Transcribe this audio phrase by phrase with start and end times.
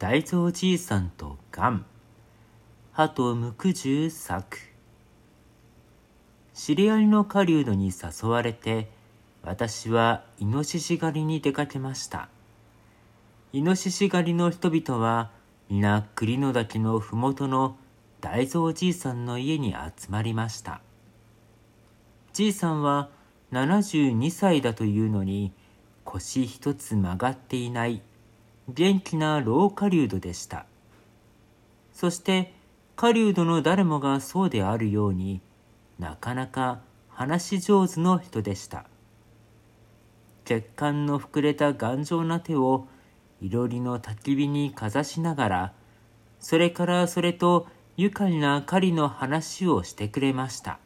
[0.00, 1.84] 大蔵じいさんとガン
[2.90, 4.56] 歯とむくじゅう作。
[6.54, 8.88] 知り合いの狩人に誘われて
[9.42, 12.30] 私はイノシシ狩りに出かけました。
[13.52, 15.32] イノシシ狩りの人々は
[15.68, 17.76] 皆栗の岳の麓の
[18.22, 20.80] 大蔵じいさんの家に集まりました。
[22.32, 23.10] じいさんは
[23.52, 25.52] 72歳だというのに
[26.04, 28.00] 腰一つ曲がっていない。
[28.72, 30.66] 元気な老狩人でした。
[31.92, 32.52] そして
[32.96, 35.40] 狩人の誰もがそうであるように
[35.98, 38.84] なかなか話し上手の人でした。
[40.44, 42.86] 血管の膨れた頑丈な手を
[43.40, 45.72] いろりの焚き火にかざしながら
[46.40, 47.66] それからそれと
[47.96, 50.78] 愉快な狩りの話をしてくれました。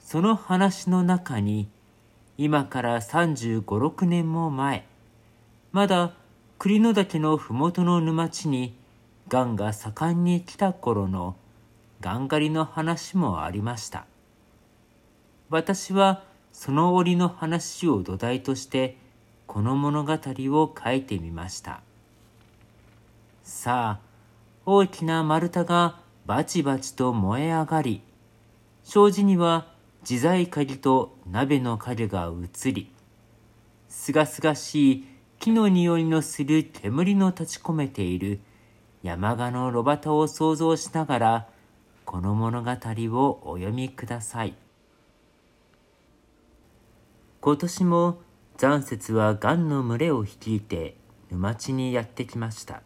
[0.00, 1.68] その話の中に
[2.38, 4.86] 今から35、6年も前
[5.72, 6.14] まだ
[6.58, 8.74] 栗の岳の麓の沼地に
[9.28, 11.36] がんが盛んに来た頃の
[12.00, 14.06] がん狩りの話もありました。
[15.50, 18.96] 私はその折の話を土台として
[19.46, 21.80] この物語を書いてみました。
[23.44, 24.06] さあ、
[24.66, 28.02] 大きな丸太がバチバチと燃え上がり、
[28.82, 29.68] 障子には
[30.00, 32.32] 自在鍵と鍋の影が
[32.64, 32.90] 映り、
[33.88, 38.40] すがすがしい木の匂いのする煙の立ち込めている
[39.04, 41.48] 山鹿の炉端を想像しながら、
[42.04, 44.54] この物語をお読みください。
[47.40, 48.18] 今年も
[48.56, 50.96] 残雪は癌の群れを率いて
[51.30, 52.82] 沼地にやってきました。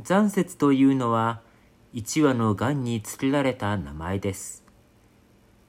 [0.00, 1.40] 残雪というのは
[1.92, 4.62] 一羽の癌につけられた名前です。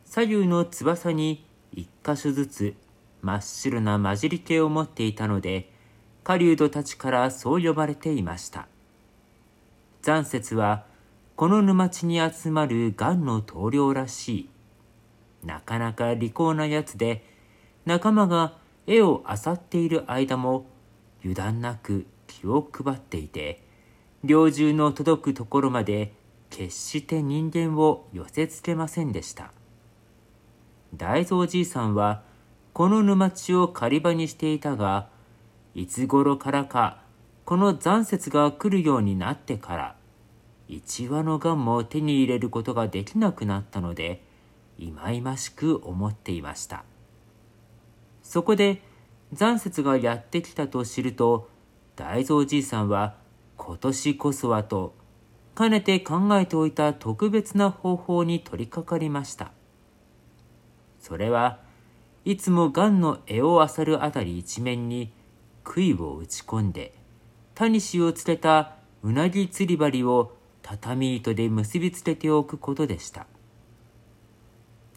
[0.05, 2.75] 左右の翼に一箇所ずつ
[3.27, 5.69] 真っ白な混じり気を持っていたので、
[6.23, 8.69] 狩人たちからそう呼ばれていました。
[10.01, 10.85] 残雪は、
[11.35, 14.49] この沼地に集まる癌の棟梁らしい。
[15.43, 17.25] なかなか利口なやつで、
[17.85, 18.57] 仲間が
[18.87, 20.65] 絵を漁っている間も、
[21.19, 23.61] 油断なく気を配っていて、
[24.23, 26.13] 猟銃の届くところまで
[26.49, 29.51] 決して人間を寄せつけませんでした。
[30.95, 32.23] 大蔵じいさんは
[32.77, 35.09] この沼地を狩り場にしていたが、
[35.73, 37.01] いつ頃からか、
[37.43, 39.95] この残雪が来るようになってから、
[40.67, 44.21] 一羽のガンも手に入れることができなくなったので、
[44.77, 46.83] いまいましく思っていました。
[48.21, 48.83] そこで、
[49.33, 51.49] 残雪がやってきたと知ると、
[51.95, 53.15] 大蔵じいさんは、
[53.55, 54.93] 今年こそはと、
[55.55, 59.51] かねて考えておいた特別な方法に取り掛かりました。
[60.99, 61.65] それは
[62.27, 65.13] いつもガンの柄を漁るあたり一面に
[65.63, 66.93] 杭を打ち込んで、
[67.55, 73.27] タニシをつけたうなぎ釣り針を畳糸で結びつけておくことでした。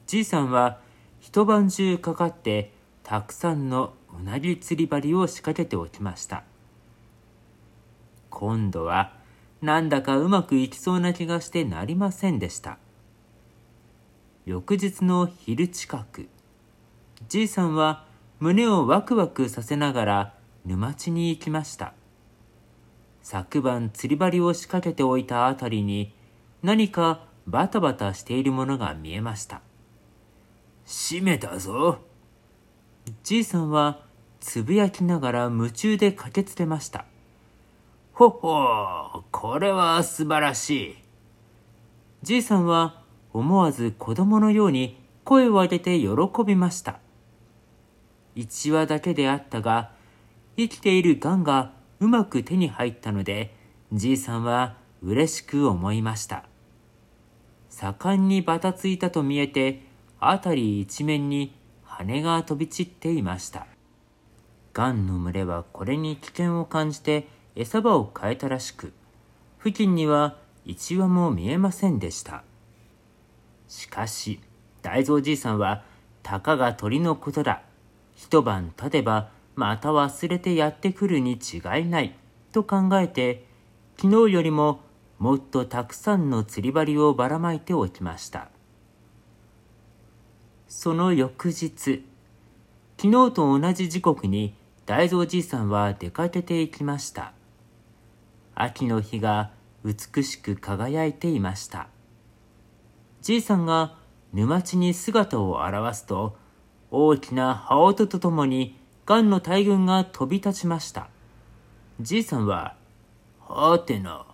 [0.09, 0.81] じいさんは
[1.21, 2.73] 一晩中かかって
[3.05, 6.43] たくさんのうなぎ釣り針を仕掛けておきました。
[8.29, 9.13] 今度は
[9.63, 12.79] なんだかうまくいきそうな気がしてなりませんでした。
[14.47, 16.29] 翌日の昼近く、
[17.29, 18.07] じいさんは
[18.39, 21.95] 胸をワクワクさせながら沼地に行きました。
[23.23, 26.15] 昨晩釣り針を仕掛けておいたあたりに
[26.63, 29.61] 何かバタバタしているものが見えました。
[30.87, 31.99] 閉めたぞ。
[33.23, 34.01] じいさんは
[34.41, 37.05] つぶやきながら夢中で駆けつけました。
[38.13, 40.97] ほっほう、これは素晴らしい。
[42.23, 46.09] じいさんは思わず子供のように声を上げて喜
[46.45, 46.99] びました。
[48.35, 49.93] 一話だけであったが、
[50.57, 53.55] 生きているガンがうまく手に入ったので、
[53.93, 56.45] じいさんは嬉しく思いました。
[57.69, 59.83] 盛んにばたついたと見えて、
[60.19, 61.55] 辺り一面に
[61.85, 63.67] 羽が飛び散っていました。
[64.73, 67.27] ガンの群れはこれに危険を感じて
[67.57, 68.93] 餌場を変えたらしく、
[69.59, 72.45] 付近には一羽も見えませんでした。
[73.69, 74.41] しかし、
[74.83, 75.85] 大蔵じいさんは、
[76.23, 77.63] たかが鳥のことだ。
[78.21, 82.15] 一晩経てば、また忘れてやってくるに違いない。
[82.53, 83.47] と考えて、
[83.97, 84.83] 昨日よりも
[85.19, 88.49] もっとたくさんの釣り針をばらまいておきました。
[90.69, 92.05] その翌日、
[92.99, 97.33] 昨日と同じ時刻に大蔵じいさんは出かけていきました。
[98.55, 99.51] 秋の日が
[99.83, 101.89] 美しく輝いていました。
[103.23, 103.97] じいさんが
[104.35, 106.37] 沼地に姿を現すと、
[106.91, 108.77] 大きな羽音とともに、
[109.07, 111.09] ガンの大群が飛び立ちました。
[112.01, 112.77] じいさんは
[113.41, 114.27] はてな。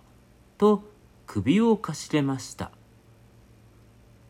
[0.57, 0.83] と
[1.25, 2.71] 首をかしげました。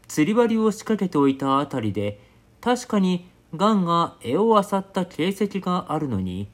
[0.08, 2.20] 釣り針を仕掛けておいたあたりで、
[2.62, 6.50] 確かにガンが柄を漁った形跡があるのに、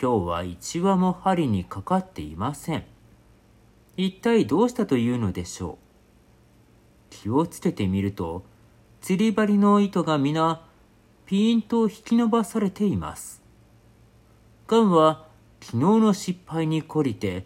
[0.00, 2.84] 今日は一羽も針にかかっていません。
[3.96, 5.76] 一体どうしたというのでしょう。
[7.10, 8.44] 気をつけてみると、
[9.00, 10.62] 釣り針の糸が皆、
[11.26, 13.42] ピーンと引き伸ばされています。
[14.66, 15.26] ガンは
[15.60, 17.44] 昨日の失敗に懲りて、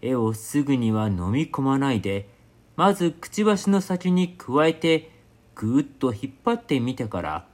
[0.00, 2.28] 絵をすぐには飲み込まないで、
[2.76, 5.10] まずくちばしの先に加えて、
[5.54, 7.46] ぐーっと引っ張ってみてから、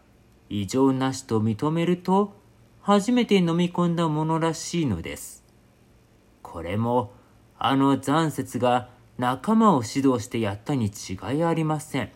[0.50, 2.34] 異常なしと認めると、
[2.82, 5.44] 初めて飲み込んだものらしいのです。
[6.42, 7.12] これも、
[7.58, 12.10] あの残雪が仲間を指導してやったに違いありません。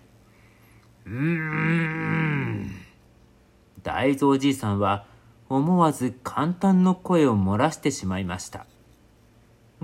[1.06, 2.87] うーん。
[3.82, 5.06] 大蔵じいさんは
[5.48, 8.66] 思わず簡単の声を漏らしてしまいました。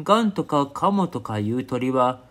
[0.02, 2.22] ガンとかカモとかいう鳥は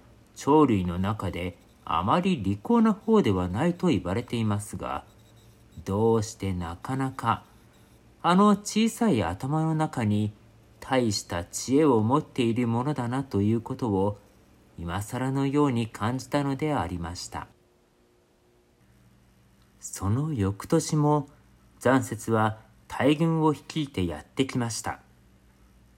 [0.42, 5.06] 鳥類の中であまり利口な方ではないと言われていますが、
[5.86, 7.44] どうしてなかなか
[8.22, 10.34] あの小さい頭の中に
[10.80, 14.20] 大した知恵を持っているものだなということを
[14.78, 17.48] 今更のように感じたのでありました
[19.80, 21.28] その翌年も
[21.84, 25.00] 残雪は大軍を率いてやってきました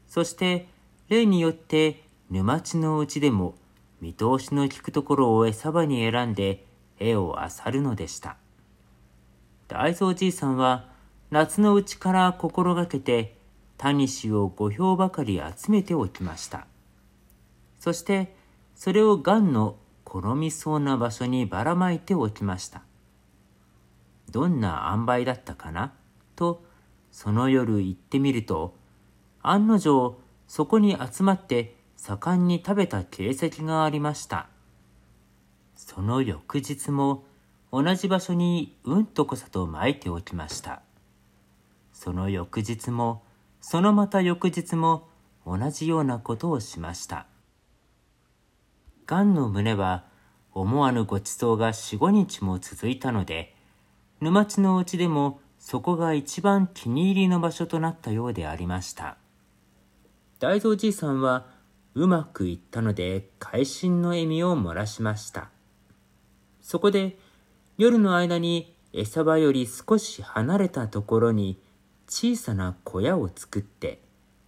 [0.07, 0.67] そして
[1.09, 2.01] 例によって
[2.31, 3.53] 沼地のうちでも
[4.01, 6.65] 見通しの利くところを餌場に選んで
[6.99, 8.37] 絵を漁るのでした
[9.67, 10.89] 大蔵じいさんは
[11.29, 13.35] 夏のうちから心がけて
[13.77, 16.65] タニシを5票ばかり集めておきました。
[17.79, 18.35] そして
[18.75, 22.81] それをガンの転みそうな場所にばらまいておきました。
[24.29, 25.93] どんな塩梅だったかな？
[26.35, 26.63] と
[27.11, 28.75] その夜行ってみると
[29.41, 34.47] 案の定そこに集まって盛んに食べた形跡がありました。
[35.75, 37.23] その翌日も
[37.71, 40.81] 同じ場所にうんとこさと撒いておきました。
[41.93, 43.23] その翌日も
[43.61, 45.07] そのまた翌日も
[45.47, 47.25] 同じようなことをしました
[49.07, 50.03] がんの胸は
[50.53, 53.54] 思わぬごちそうが四五日も続いたので
[54.21, 59.17] 沼地のうちでもそこが一番気に入りの場所となったようでありました。
[60.39, 61.47] 大蔵じいさんは
[61.95, 65.49] うまくいったので会心の笑みを漏らしました。
[66.61, 67.17] そこで
[67.77, 71.59] 夜の間に餌場より少し離れたところに
[72.07, 74.01] 小さな小屋を作って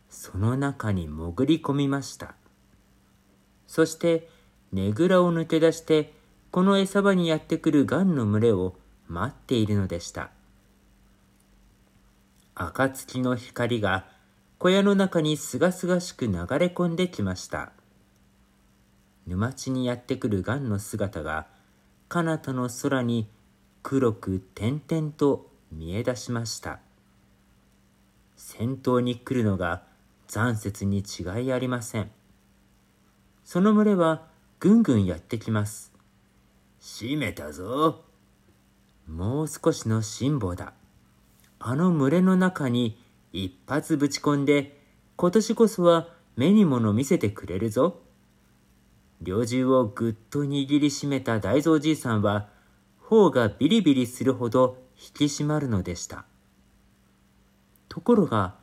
[0.10, 2.36] その中に潜り込みました。
[3.68, 4.30] そして
[4.72, 6.14] ねぐらを抜け出して
[6.52, 8.76] この餌場にやってくるガンの群れを
[9.08, 10.32] 待っているのでした
[12.56, 14.06] 暁の光が
[14.60, 16.38] 小屋の中にすがすがしく流れ
[16.68, 17.72] 込んできました
[19.26, 21.48] 沼地にやってくるガンの姿が
[22.10, 23.28] 彼方の空に
[23.84, 26.80] 黒く点々と見え出しました
[28.38, 29.84] 先頭に来るのが
[30.28, 32.12] 残雪に違いありません。
[33.44, 34.28] その群れは
[34.60, 35.92] ぐんぐんやってきます。
[36.80, 38.07] 閉めたぞ。
[39.08, 40.74] もう少しの辛抱だ。
[41.60, 43.00] あの群れの中に
[43.34, 44.80] 一発ぶち込んで、
[45.16, 48.00] 今年こそは目に物見せてくれるぞ。
[49.22, 52.50] 猟銃をぐっと握りしめた大蔵じいさんは、
[53.00, 56.26] 頬がビリビリするほど引き締まるのでした。
[57.98, 58.56] ところが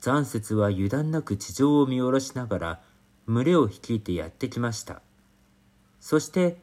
[0.00, 2.80] 残雪は油断なく地上を見下ろしながら
[3.26, 5.00] 群れを率いてやってきました
[5.98, 6.58] そして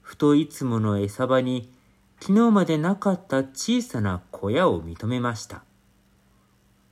[0.00, 1.70] ふといつもの餌場に
[2.20, 5.62] 昨日までなかった小さな小屋を認めました。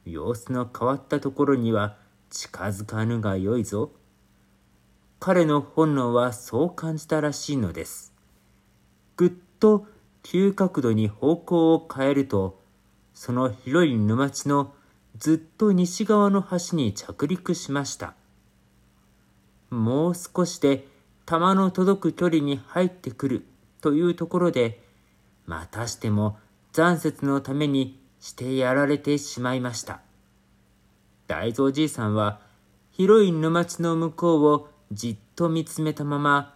[0.04, 1.96] 様子の変わったところには
[2.30, 3.90] 近づかぬがよいぞ。
[5.18, 8.12] 彼の本能はそう感じたらしいのです。
[9.16, 9.86] ぐっと
[10.22, 12.60] 急角度に方向を変えると
[13.14, 14.74] その広い沼地の
[15.18, 18.14] ずっと西側の端に着陸しました。
[19.70, 20.86] もう少しで
[21.24, 23.46] 弾の届く距離に入ってくる
[23.80, 24.85] というところで、
[25.46, 26.38] またしても
[26.72, 30.00] 残雪のためにしてやられてしまいました。
[31.26, 32.40] 大蔵じいさんは
[32.92, 36.54] 広い沼地の向こうをじっと見つめたまま、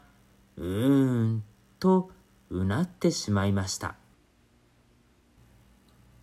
[0.56, 1.44] うーん
[1.78, 2.11] と
[2.50, 3.94] うなってしまいました。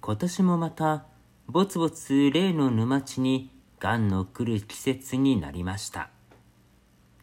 [0.08, 1.06] 今年もまた
[1.48, 6.10] ぼつぼつ例の沼地にがんの来る季節になりました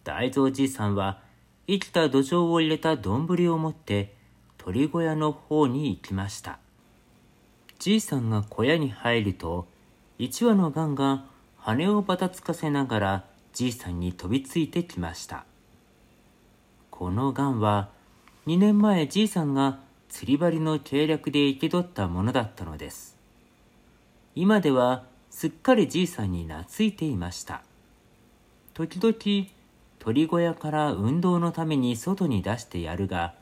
[0.05, 1.21] 大蔵じいさんは
[1.67, 4.14] 生きた土壌を入れた丼を持って
[4.65, 6.59] 鳥小屋の方に行きました。
[7.79, 9.67] じいさんが小屋に入ると
[10.19, 11.27] 一羽のガンが
[11.59, 15.45] 羽をばたつかせながらじいさんに飛びついてきました。
[16.91, 17.91] このがんは
[18.47, 23.19] 2年前じいさんが釣り針の計略で生け取ったものだったのです。
[24.35, 27.63] 今ではすっかりじいさんに懐いていました。
[28.73, 29.47] 時々
[29.99, 33.35] 鳥小屋から運動のために外に出してやるが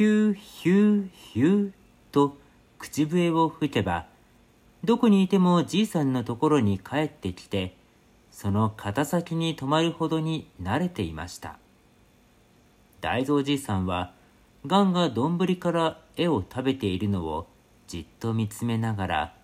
[0.00, 1.70] ヒューヒューヒュー
[2.10, 2.34] と
[2.78, 4.06] 口笛を吹けば
[4.82, 7.76] どこにいてもじいさんのところに帰ってきて
[8.30, 11.58] その肩先に止まるほどに慣れていました。
[13.02, 14.14] 大蔵じいさんは
[14.64, 17.46] ガンが丼から絵を食べているのを
[17.86, 19.34] じっと見つめながら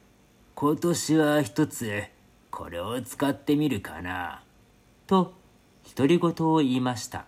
[0.56, 2.04] 「今年は一つ
[2.50, 4.42] これを使ってみるかな」
[5.06, 5.34] と
[5.94, 7.26] 独り言を言いました。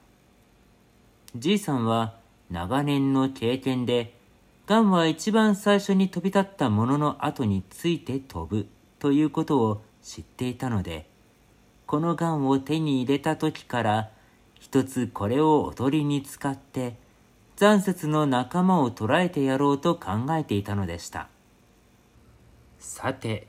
[1.36, 2.17] じいさんは
[2.50, 4.14] 長年の経験で
[4.66, 8.66] ガンは一番最初に飛び立ったものの後について飛ぶ
[8.98, 11.08] ということを知っていたので
[11.86, 14.10] このガンを手に入れた時から
[14.60, 16.96] 一つこれを踊りに使って
[17.56, 21.28] 残雪の仲間を捕らえてやろうと考えていたのでした。
[22.78, 23.48] さて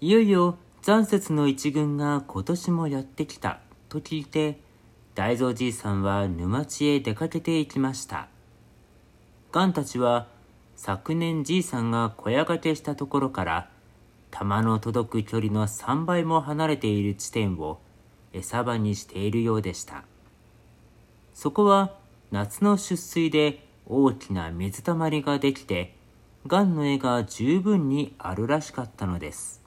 [0.00, 4.60] いよいよ残雪の一軍が今年もやってきたと聞いて
[5.14, 8.26] 大蔵じいさんは沼地へ出かけていきました。
[9.52, 10.26] ガンたちは
[10.74, 13.70] 昨年じいさんが小屋掛けしたところから
[14.32, 17.78] 弾の届く距離の3倍も離れている地点を
[18.32, 20.02] 餌場にしているようでした。
[21.32, 21.96] そこは
[22.32, 25.94] 夏の出水で大きな水たまりができて
[26.48, 29.62] ガンの絵が十分にあるらしかったのです。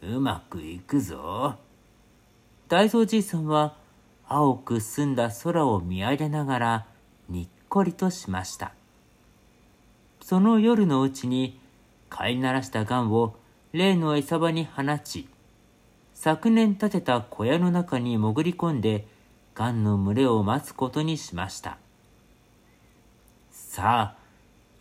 [0.00, 1.56] うまくいくぞ。
[2.68, 3.77] 大蔵じいさんは
[4.28, 6.86] 青く澄んだ空を見上げながら
[7.28, 8.72] にっこりとしました。
[10.20, 11.58] その夜のうちに
[12.10, 13.36] 飼いならしたガンを
[13.72, 15.28] 例の餌場に放ち
[16.12, 19.06] 昨年建てた小屋の中に潜り込んで
[19.54, 21.78] ガンの群れを待つことにしました。
[23.50, 24.16] さあ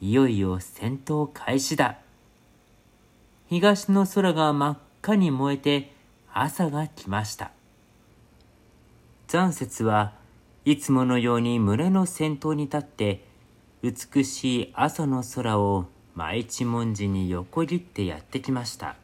[0.02, 1.98] いよいよ戦闘開始だ。
[3.48, 5.94] 東の空が真っ赤に燃えて
[6.34, 7.52] 朝が来ました。
[9.28, 10.14] 残雪は
[10.64, 13.26] いつものように群れの先頭に立って
[13.84, 18.96] 美しい朝の空を毎一文字に横切ってやってきました。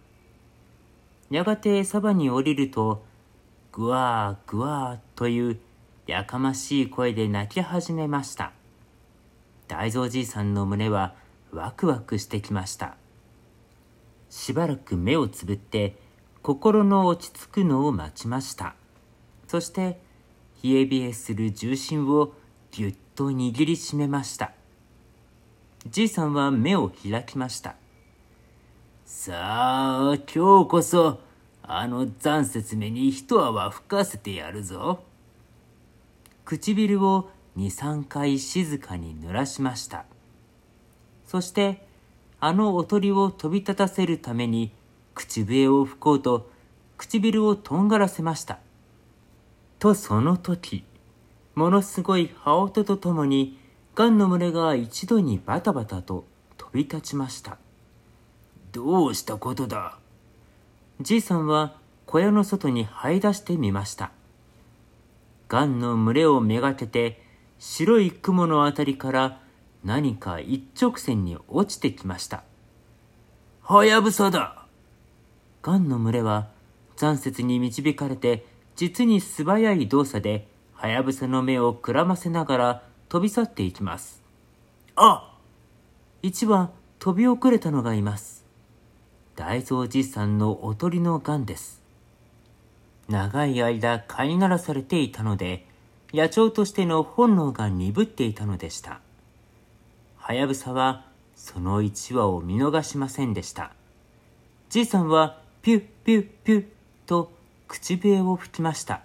[1.30, 3.04] やがてそばに降りると
[3.74, 5.60] ぐわーぐわーという
[6.08, 8.54] やかましい声で泣き始めました。
[9.68, 11.16] 大蔵じいさんの胸は
[11.52, 12.96] ワクワクしてきました。
[14.30, 15.98] しばらく目をつぶって
[16.42, 18.76] 心の落ち着くのを待ちました。
[19.48, 20.00] そして
[20.64, 22.34] 冷え冷えする重心を
[22.72, 24.54] ぎゅっと握りしめました。
[25.86, 27.76] じいさんは目を開きました。
[29.06, 31.20] さあ今日こそ
[31.62, 35.04] あの残雪目に一泡吹かせてやるぞ。
[36.46, 40.06] 唇を23回静かに濡らしました。
[41.28, 41.86] そして
[42.40, 44.72] あのおとりを飛び立たせるために
[45.14, 46.50] 口笛を吹こうと
[46.98, 48.60] 唇をとんがらせました。
[49.84, 50.86] とその時
[51.56, 53.60] ものすごい羽音とともに
[53.96, 56.26] ガンの群れが一度にバタバタと
[56.58, 57.58] 飛び立ちました。
[58.72, 59.98] どうしたことだ？
[61.02, 61.76] じいさんは
[62.06, 64.12] 小屋の外に這い出してみました。
[65.50, 67.22] ガンの群れをめがけて
[67.60, 69.42] 白い雲のあたりから
[69.84, 72.46] 何か一直線に落ちてきました。
[73.64, 74.66] はやぶさだ！
[75.62, 76.48] ガンの群れは
[76.96, 84.22] 残雪に導かれて実に素早い動作で、はやぶさの目をくらませながら飛び去っていきます。
[84.96, 85.38] あ
[86.22, 88.46] 一羽飛び遅れたのがいます。
[89.36, 91.82] 大蔵寺さんのおとりの癌です。
[93.10, 95.68] 長い間飼いならされていたので、
[96.14, 99.02] 野鳥としての本能が鈍っていたのでした。
[100.18, 103.72] はやぶさはその一羽を見逃しませんでした。
[104.70, 106.66] じいさんはピュッピュッピュッ
[107.06, 107.32] と
[107.74, 109.02] 口笛を吹きました。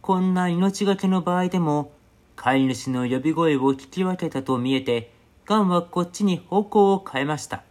[0.00, 1.92] こんな命がけの場合でも、
[2.34, 5.12] 飼い主の呼び声を聞き分けたと見えて、
[5.44, 7.62] ガンはこっちに方向を変えました。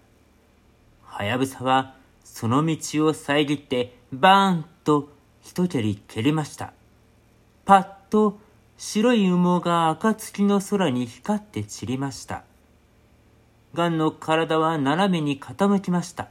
[1.01, 5.10] はやぶさは、その道を遮って、バーンと
[5.41, 6.72] 一蹴り蹴りました。
[7.65, 8.39] パッと
[8.77, 12.43] 白い羽毛が暁の空に光って散りました。
[13.74, 16.27] ガンの体は斜めに傾きました。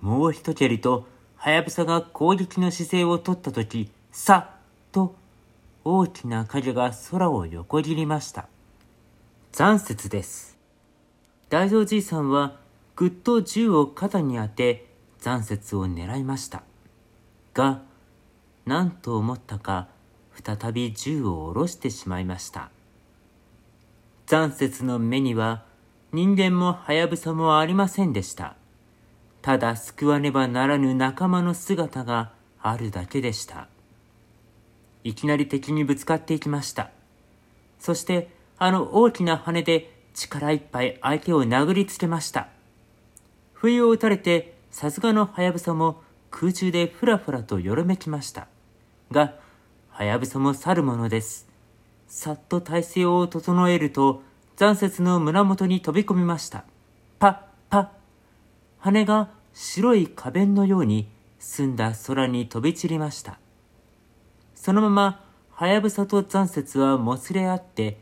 [0.00, 1.12] もう一蹴りと
[1.44, 4.56] はやぶさが攻撃の姿勢をとったとき、さっ
[4.92, 5.14] と
[5.84, 8.48] 大きな影が空を横切りました。
[9.52, 10.56] 残雪です。
[11.50, 12.56] 大蔵じいさんは
[12.96, 14.86] ぐっと銃を肩に当て
[15.18, 16.62] 残雪を狙いました。
[17.52, 17.82] が、
[18.64, 19.88] 何と思ったか、
[20.42, 22.70] 再び銃を下ろしてしまいました。
[24.24, 25.66] 残雪の目には、
[26.10, 28.56] 人間もはやぶさもありませんでした。
[29.44, 32.32] ただ救わねばならぬ仲間の姿が
[32.62, 33.68] あるだけでした。
[35.02, 36.88] いきなり敵にぶつかっていきました。
[37.78, 42.48] そしてあの大きな羽で力いっぱい相手を殴りつけました。
[43.52, 48.48] 不意を打たれてさすがのハヤブサも空中でふらふらとよろめきました。
[49.12, 49.34] が、
[49.90, 51.46] ハヤブサも去るものです。
[52.06, 54.22] さっと体勢を整えると、
[54.56, 56.64] 残雪の胸元に飛び込みました。
[57.18, 57.53] パッ。
[58.84, 63.38] 羽が白い花弁のように澄んだ空に飛び散りました。
[64.54, 67.98] そのまま、はやぶさと残雪はもつれ合って、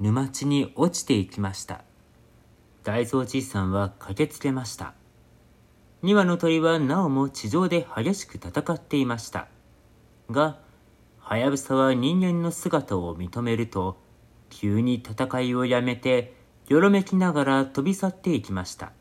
[0.00, 1.84] 沼地に落ちていきました。
[2.82, 4.94] 大蔵じいさんは駆けつけました。
[6.02, 9.48] 2羽の鳥はなおも地上で激しく戦っていました。
[10.30, 10.56] が、
[11.18, 13.98] はやぶさは人間の姿を認めると、
[14.48, 16.34] 急に戦いをやめて、
[16.68, 18.92] よろめきながら飛び去っていきました。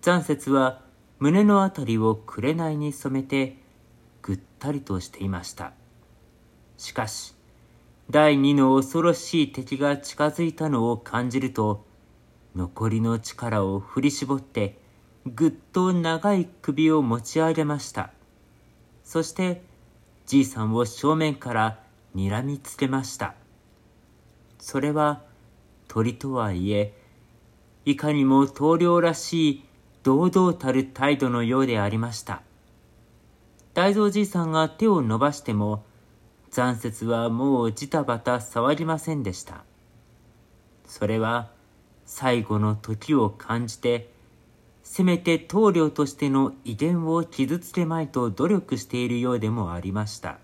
[0.00, 0.80] 残雪は
[1.18, 3.56] 胸のあたりを紅に染めて、
[4.22, 5.72] ぐったりとしていました。
[6.76, 7.34] しかし、
[8.10, 11.84] 第二の恐ろしい敵が近づいたのを感じると、
[12.54, 14.78] 残りの力を振り絞って、
[15.26, 18.12] ぐっと長い首を持ち上げました。
[19.02, 19.62] そして、
[20.26, 21.80] じいさんを正面から
[22.14, 23.34] 睨みつけました。
[24.58, 25.22] それは
[25.88, 26.94] 鳥とはいえ、
[27.84, 29.67] いかにも棟梁らしい
[30.02, 32.42] 堂々たる態度のようでありました。
[33.74, 35.84] 大蔵じいさんが手を伸ばしても、
[36.50, 39.64] 残雪はもうジタバタ騒ぎませんでした。
[40.86, 41.50] それは
[42.06, 44.10] 最後の時を感じて、
[44.82, 50.38] せめて棟梁としての威厳を傷つけまいと努力しているようでもありました。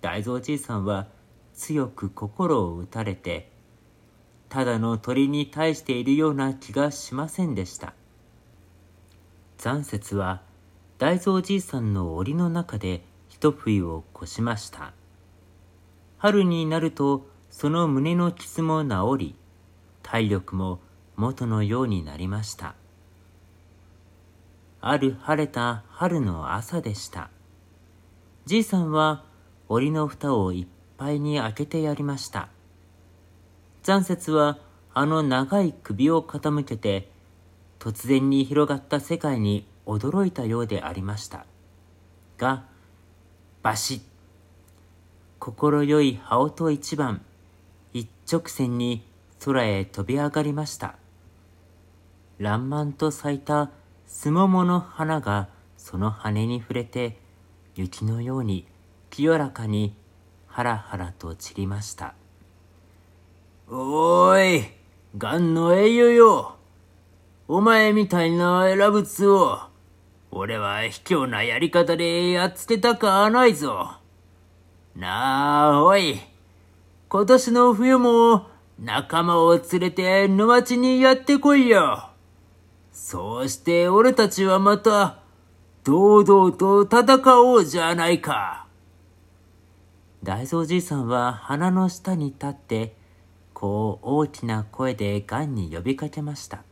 [0.00, 1.08] 大蔵じいさんは
[1.52, 3.50] 強く心を打たれて、
[4.48, 7.92] ただの鳥に対しているような気がしませんでした。
[9.66, 10.42] 残雪は
[10.98, 14.92] 大蔵じいさんの檻の中で一冬を越しました。
[16.18, 19.34] 春になるとその胸の傷も治り、
[20.04, 20.78] 体力も
[21.16, 22.76] 元のようになりました。
[24.80, 27.28] ある晴れた春の朝でした。
[28.44, 29.24] じいさんは
[29.68, 32.50] 檻の蓋をいっぱいに開けてやりました。
[33.82, 34.60] 残雪は
[34.94, 37.15] あの長い首を傾けて、
[37.78, 41.46] 突然に広がった世界に驚いたようでありました。
[42.38, 42.64] が、
[43.62, 44.00] バシッ。
[45.38, 47.22] 心よい羽音一番、
[47.92, 49.04] 一直線に
[49.44, 50.96] 空へ飛び上がりました。
[52.38, 53.70] 爛漫と咲いた
[54.06, 57.18] すももの花がその羽に触れて、
[57.74, 58.66] 雪のように
[59.10, 59.94] 清らかに
[60.46, 62.14] ハラハラと散りました。
[63.68, 64.64] おーい、
[65.18, 66.56] ガンの英雄よ。
[67.48, 69.58] お前みたいな選物を、
[70.32, 73.98] 俺は卑怯なやり方でやっつけたかないぞ。
[74.96, 76.18] なあ、おい。
[77.08, 78.48] 今年の冬も
[78.80, 82.10] 仲間を連れて沼地にやってこいよ。
[82.90, 85.20] そうして俺たちはまた、
[85.84, 88.66] 堂々と戦おうじゃないか。
[90.24, 92.96] 大蔵じいさんは鼻の下に立って、
[93.54, 96.65] こう大きな声でガンに呼びかけました。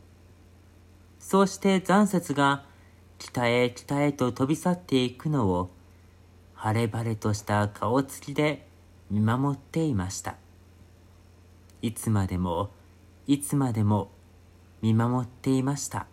[1.27, 2.65] そうして残雪が
[3.17, 5.71] 北へ北へと飛び去っていくのを、
[6.53, 8.67] 晴れ晴れとした顔つきで
[9.09, 10.35] 見守っていました。
[11.81, 12.69] いつまでも、
[13.25, 14.11] いつまでも
[14.83, 16.05] 見守っていました。